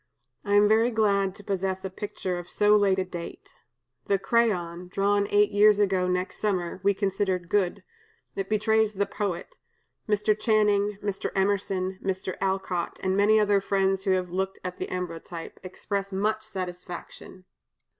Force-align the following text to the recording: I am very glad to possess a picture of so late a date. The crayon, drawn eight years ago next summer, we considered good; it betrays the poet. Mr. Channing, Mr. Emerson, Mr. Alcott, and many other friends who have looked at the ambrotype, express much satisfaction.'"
I 0.43 0.55
am 0.55 0.67
very 0.67 0.89
glad 0.89 1.35
to 1.35 1.43
possess 1.43 1.85
a 1.85 1.89
picture 1.91 2.39
of 2.39 2.49
so 2.49 2.75
late 2.75 2.97
a 2.97 3.05
date. 3.05 3.53
The 4.07 4.17
crayon, 4.17 4.87
drawn 4.87 5.27
eight 5.29 5.51
years 5.51 5.77
ago 5.77 6.07
next 6.07 6.39
summer, 6.39 6.79
we 6.81 6.95
considered 6.95 7.49
good; 7.49 7.83
it 8.35 8.49
betrays 8.49 8.93
the 8.93 9.05
poet. 9.05 9.57
Mr. 10.09 10.35
Channing, 10.35 10.97
Mr. 11.03 11.29
Emerson, 11.35 11.99
Mr. 12.03 12.35
Alcott, 12.41 12.97
and 13.03 13.15
many 13.15 13.39
other 13.39 13.61
friends 13.61 14.05
who 14.05 14.11
have 14.13 14.31
looked 14.31 14.57
at 14.63 14.79
the 14.79 14.87
ambrotype, 14.87 15.59
express 15.61 16.11
much 16.11 16.41
satisfaction.'" 16.41 17.45